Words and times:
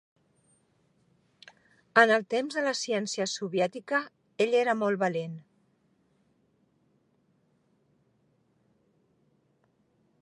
En 2.03 2.13
els 2.15 2.31
temps 2.35 2.57
de 2.59 2.63
la 2.67 2.71
ciència 2.79 3.27
soviètica 3.33 3.99
ell 4.45 4.57
era 4.61 4.77
molt 4.79 5.03
valent. 5.05 5.37